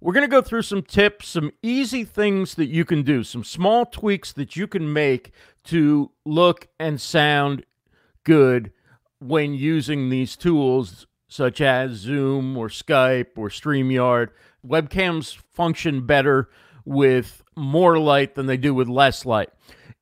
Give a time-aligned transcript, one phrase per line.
[0.00, 3.42] we're going to go through some tips, some easy things that you can do, some
[3.42, 5.32] small tweaks that you can make
[5.64, 7.64] to look and sound
[8.24, 8.72] good
[9.18, 14.28] when using these tools such as Zoom or Skype or StreamYard.
[14.66, 16.48] Webcams function better
[16.84, 19.50] with more light than they do with less light.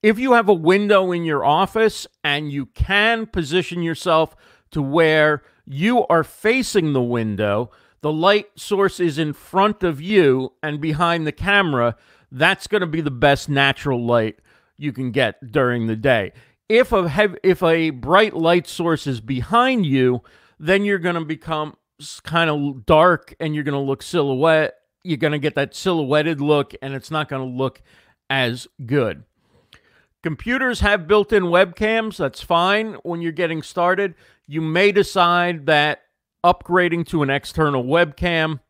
[0.02, 4.36] If you have a window in your office and you can position yourself
[4.70, 7.70] to where you are facing the window,
[8.06, 11.96] the light source is in front of you and behind the camera,
[12.30, 14.38] that's going to be the best natural light
[14.76, 16.30] you can get during the day.
[16.68, 20.22] If a if a bright light source is behind you,
[20.56, 21.78] then you're going to become
[22.22, 24.74] kind of dark and you're going to look silhouette.
[25.02, 27.82] You're going to get that silhouetted look and it's not going to look
[28.30, 29.24] as good.
[30.22, 32.18] Computers have built in webcams.
[32.18, 34.14] That's fine when you're getting started.
[34.46, 36.02] You may decide that
[36.46, 38.60] upgrading to an external webcam.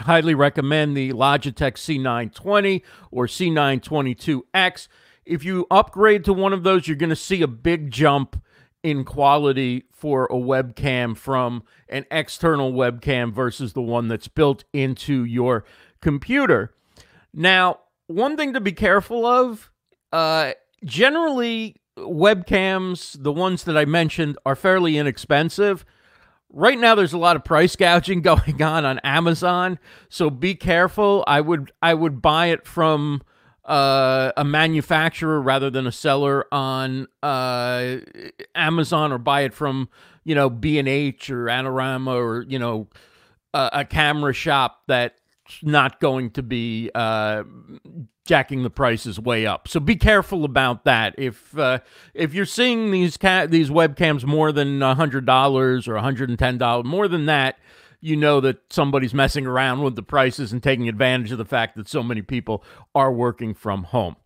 [0.00, 4.88] Highly recommend the Logitech C920 or C922X.
[5.24, 8.42] If you upgrade to one of those, you're going to see a big jump
[8.82, 15.24] in quality for a webcam from an external webcam versus the one that's built into
[15.24, 15.64] your
[16.00, 16.74] computer.
[17.32, 19.70] Now, one thing to be careful of
[20.12, 20.52] uh,
[20.84, 25.84] generally, webcams, the ones that I mentioned, are fairly inexpensive.
[26.52, 31.24] Right now, there's a lot of price gouging going on on Amazon, so be careful.
[31.26, 33.22] I would I would buy it from
[33.64, 37.96] uh, a manufacturer rather than a seller on uh,
[38.54, 39.88] Amazon or buy it from
[40.24, 42.88] you know B and H or Adorama or you know
[43.52, 45.20] a, a camera shop that's
[45.62, 47.44] not going to be uh,
[48.24, 49.68] jacking the prices way up.
[49.68, 51.14] So be careful about that.
[51.16, 51.80] If uh,
[52.14, 56.58] if you're seeing these ca- these webcams more than hundred dollars or hundred and ten
[56.58, 57.58] dollars, more than that,
[58.00, 61.76] you know that somebody's messing around with the prices and taking advantage of the fact
[61.76, 62.62] that so many people
[62.94, 64.16] are working from home.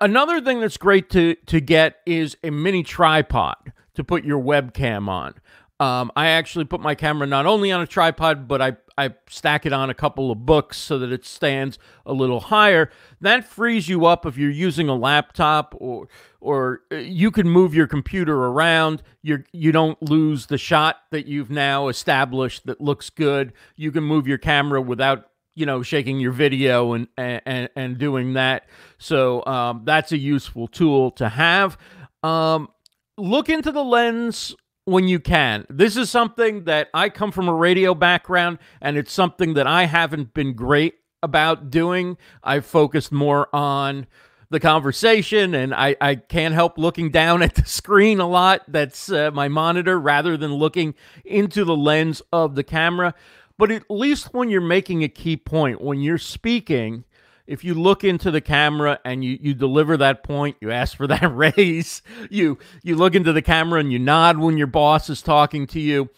[0.00, 5.08] another thing that's great to to get is a mini tripod to put your webcam
[5.08, 5.34] on.
[5.80, 9.66] Um, I actually put my camera not only on a tripod, but I, I stack
[9.66, 12.90] it on a couple of books so that it stands a little higher.
[13.20, 16.08] That frees you up if you're using a laptop or
[16.40, 19.02] or uh, you can move your computer around.
[19.22, 23.52] You you don't lose the shot that you've now established that looks good.
[23.74, 28.34] You can move your camera without you know shaking your video and and and doing
[28.34, 28.68] that.
[28.98, 31.76] So um, that's a useful tool to have.
[32.22, 32.68] Um,
[33.16, 35.66] look into the lens when you can.
[35.68, 39.84] This is something that I come from a radio background, and it's something that I
[39.84, 42.18] haven't been great about doing.
[42.42, 44.06] I've focused more on
[44.50, 48.62] the conversation, and I, I can't help looking down at the screen a lot.
[48.68, 53.14] That's uh, my monitor rather than looking into the lens of the camera.
[53.56, 57.04] But at least when you're making a key point, when you're speaking,
[57.46, 61.06] if you look into the camera and you, you deliver that point, you ask for
[61.08, 65.22] that raise, you you look into the camera and you nod when your boss is
[65.22, 66.10] talking to you.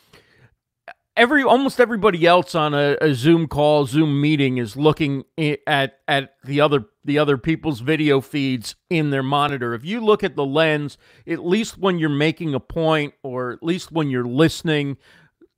[1.16, 6.34] Every almost everybody else on a, a Zoom call, Zoom meeting is looking at at
[6.44, 9.72] the other the other people's video feeds in their monitor.
[9.72, 13.62] If you look at the lens, at least when you're making a point or at
[13.62, 14.98] least when you're listening,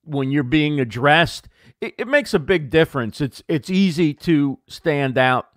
[0.05, 1.49] when you're being addressed,
[1.81, 3.21] it, it makes a big difference.
[3.21, 5.48] It's it's easy to stand out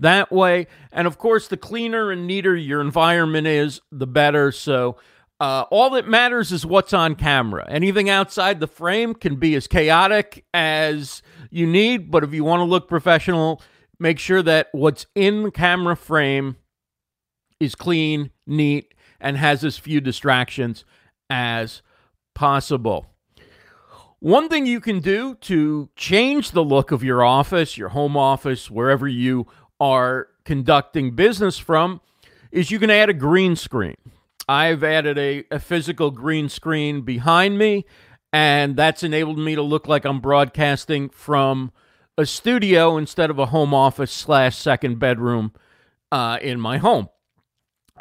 [0.00, 0.66] that way.
[0.92, 4.52] And of course, the cleaner and neater your environment is, the better.
[4.52, 4.96] So,
[5.40, 7.66] uh, all that matters is what's on camera.
[7.70, 12.60] Anything outside the frame can be as chaotic as you need, but if you want
[12.60, 13.62] to look professional,
[13.98, 16.56] make sure that what's in the camera frame
[17.58, 20.84] is clean, neat, and has as few distractions
[21.30, 21.80] as
[22.34, 23.06] possible.
[24.18, 28.70] One thing you can do to change the look of your office, your home office,
[28.70, 29.46] wherever you
[29.80, 32.00] are conducting business from
[32.52, 33.96] is you can add a green screen.
[34.48, 37.86] I've added a, a physical green screen behind me,
[38.32, 41.72] and that's enabled me to look like I'm broadcasting from
[42.18, 45.52] a studio instead of a home office slash second bedroom
[46.12, 47.08] uh, in my home.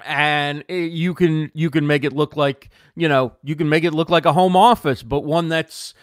[0.05, 3.83] And it, you can you can make it look like you know you can make
[3.83, 5.93] it look like a home office, but one that's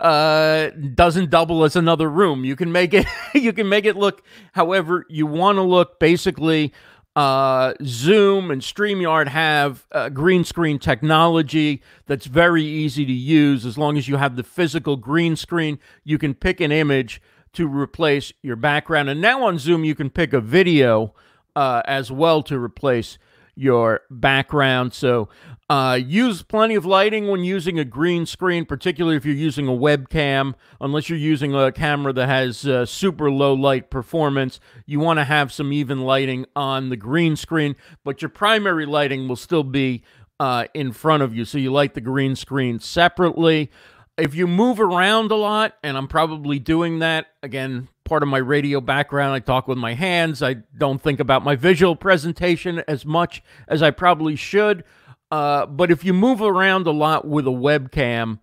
[0.00, 2.44] uh, doesn't double as another room.
[2.44, 4.22] You can make it you can make it look
[4.52, 5.98] however you want to look.
[5.98, 6.72] Basically,
[7.16, 13.64] uh, Zoom and StreamYard have uh, green screen technology that's very easy to use.
[13.64, 17.22] As long as you have the physical green screen, you can pick an image
[17.54, 19.08] to replace your background.
[19.08, 21.14] And now on Zoom, you can pick a video
[21.56, 23.16] uh, as well to replace
[23.56, 24.92] your background.
[24.92, 25.28] So
[25.68, 29.72] uh, use plenty of lighting when using a green screen, particularly if you're using a
[29.72, 30.54] webcam.
[30.80, 35.24] Unless you're using a camera that has uh, super low light performance, you want to
[35.24, 37.74] have some even lighting on the green screen,
[38.04, 40.04] but your primary lighting will still be
[40.38, 41.44] uh, in front of you.
[41.44, 43.70] So you light the green screen separately.
[44.18, 48.38] If you move around a lot, and I'm probably doing that, again, part of my
[48.38, 50.42] radio background, I talk with my hands.
[50.42, 54.84] I don't think about my visual presentation as much as I probably should.
[55.30, 58.38] Uh, but if you move around a lot with a webcam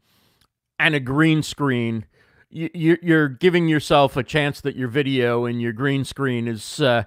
[0.77, 2.05] and a green screen,
[2.49, 7.03] you, you're giving yourself a chance that your video and your green screen is uh,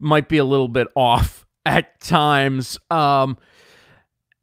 [0.00, 2.78] might be a little bit off at times.
[2.90, 3.38] Um,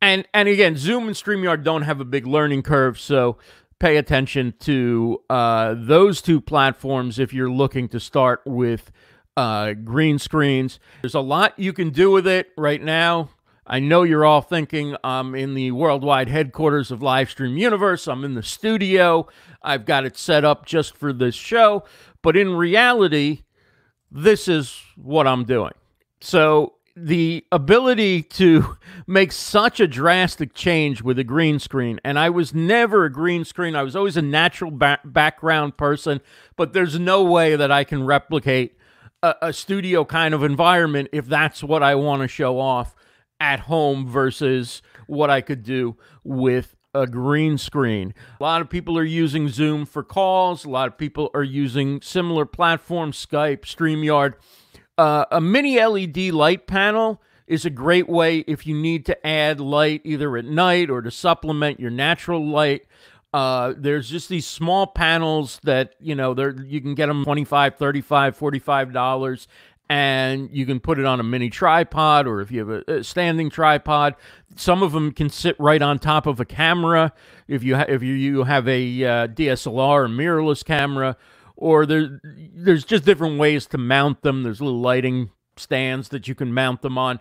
[0.01, 3.37] and and again, Zoom and StreamYard don't have a big learning curve, so
[3.79, 8.91] pay attention to uh, those two platforms if you're looking to start with
[9.37, 10.79] uh, green screens.
[11.01, 13.29] There's a lot you can do with it right now.
[13.67, 18.07] I know you're all thinking I'm in the worldwide headquarters of Livestream Universe.
[18.07, 19.27] I'm in the studio.
[19.61, 21.83] I've got it set up just for this show.
[22.21, 23.41] But in reality,
[24.11, 25.73] this is what I'm doing.
[26.21, 28.77] So the ability to
[29.07, 33.43] make such a drastic change with a green screen and i was never a green
[33.43, 36.21] screen i was always a natural ba background person
[36.55, 38.77] but there's no way that i can replicate
[39.21, 42.95] a, a studio kind of environment if that's what i want to show off
[43.39, 48.13] at home versus what i could do with a green screen.
[48.39, 50.63] A lot of people are using Zoom for calls.
[50.63, 54.35] A lot of people are using similar platforms, Skype, StreamYard.
[54.97, 59.59] Uh, a mini LED light panel is a great way if you need to add
[59.59, 62.85] light either at night or to supplement your natural light.
[63.33, 67.75] Uh, there's just these small panels that, you know, they you can get them 25
[67.75, 69.47] 35 $45
[69.89, 73.49] and you can put it on a mini tripod or if you have a, standing
[73.49, 74.15] tripod
[74.55, 77.13] some of them can sit right on top of a camera
[77.47, 81.15] if you if you, you have a uh, DSLR or mirrorless camera
[81.55, 84.43] or there, there's just different ways to mount them.
[84.43, 87.19] There's little lighting stands that you can mount them on,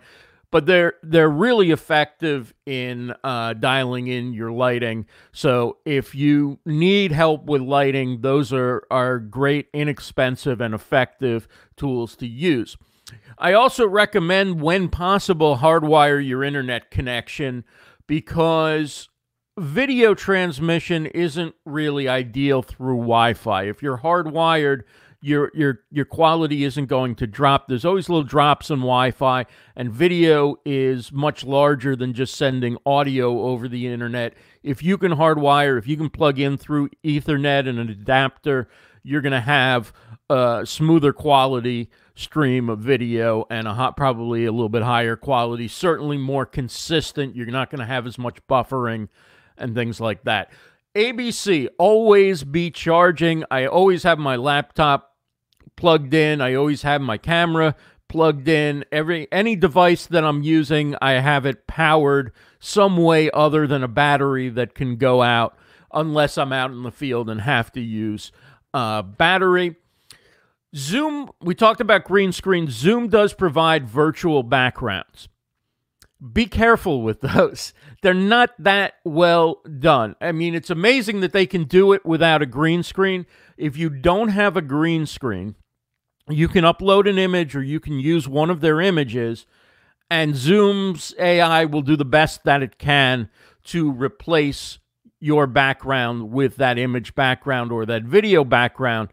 [0.50, 5.06] but they're they're really effective in uh, dialing in your lighting.
[5.32, 12.16] So if you need help with lighting, those are are great, inexpensive, and effective tools
[12.16, 12.76] to use.
[13.36, 17.64] I also recommend, when possible, hardwire your internet connection
[18.06, 19.08] because
[19.58, 23.64] video transmission isn't really ideal through Wi-Fi.
[23.64, 24.82] If you're hardwired,
[25.20, 27.66] your your your quality isn't going to drop.
[27.66, 33.40] There's always little drops in Wi-Fi, and video is much larger than just sending audio
[33.42, 34.34] over the internet.
[34.62, 38.68] If you can hardwire, if you can plug in through Ethernet and an adapter,
[39.02, 39.94] you're going to have
[40.28, 45.68] a smoother quality stream of video and a hot, probably a little bit higher quality,
[45.68, 47.34] certainly more consistent.
[47.34, 49.08] You're not going to have as much buffering
[49.56, 50.50] and things like that.
[50.94, 53.44] ABC, always be charging.
[53.50, 55.14] I always have my laptop
[55.76, 56.40] plugged in.
[56.40, 57.74] I always have my camera
[58.08, 58.84] plugged in.
[58.92, 63.88] Every any device that I'm using, I have it powered some way other than a
[63.88, 65.56] battery that can go out
[65.92, 68.30] unless I'm out in the field and have to use
[68.72, 69.76] uh, battery.
[70.76, 72.68] Zoom, we talked about green screen.
[72.68, 75.28] Zoom does provide virtual backgrounds
[76.32, 77.72] be careful with those.
[78.02, 80.16] They're not that well done.
[80.20, 83.26] I mean, it's amazing that they can do it without a green screen.
[83.56, 85.56] If you don't have a green screen,
[86.28, 89.46] you can upload an image or you can use one of their images,
[90.10, 93.28] and Zoom's AI will do the best that it can
[93.64, 94.78] to replace
[95.20, 99.08] your background with that image background or that video background.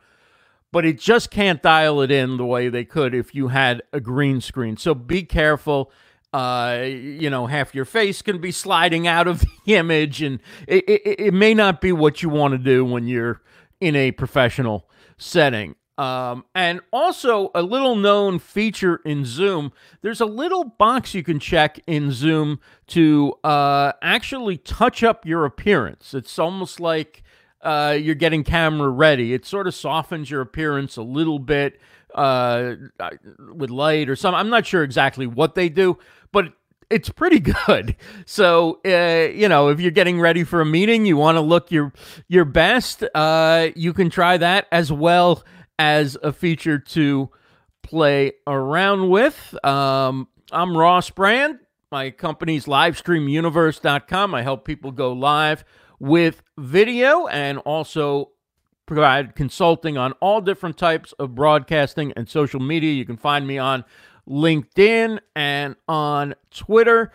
[0.71, 3.99] But it just can't dial it in the way they could if you had a
[3.99, 4.77] green screen.
[4.77, 5.91] So be careful
[6.33, 10.83] uh, you know, half your face can be sliding out of the image, and it,
[10.87, 13.41] it, it may not be what you want to do when you're
[13.79, 15.75] in a professional setting.
[15.97, 19.71] Um, and also, a little known feature in Zoom
[20.01, 25.45] there's a little box you can check in Zoom to uh, actually touch up your
[25.45, 26.13] appearance.
[26.13, 27.23] It's almost like
[27.61, 29.33] uh, you're getting camera ready.
[29.33, 31.79] It sort of softens your appearance a little bit
[32.15, 32.75] uh,
[33.53, 34.39] with light or something.
[34.39, 35.97] I'm not sure exactly what they do,
[36.31, 36.53] but
[36.89, 37.95] it's pretty good.
[38.25, 41.71] So, uh, you know, if you're getting ready for a meeting, you want to look
[41.71, 41.93] your
[42.27, 45.43] your best, uh, you can try that as well
[45.79, 47.29] as a feature to
[47.81, 49.55] play around with.
[49.65, 51.59] Um, I'm Ross Brand.
[51.91, 54.35] My company's livestreamuniverse.com.
[54.35, 55.65] I help people go live
[55.99, 58.31] with video and also
[58.91, 62.91] provide consulting on all different types of broadcasting and social media.
[62.91, 63.85] You can find me on
[64.27, 67.13] LinkedIn and on Twitter.